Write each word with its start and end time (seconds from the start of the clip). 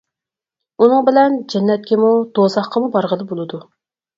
ئۇنىڭ 0.85 1.03
بىلەن 1.09 1.37
جەننەتكىمۇ، 1.55 2.09
دوزاخقىمۇ 2.41 2.91
بارغىلى 2.97 3.29
بولىدۇ. 3.35 3.63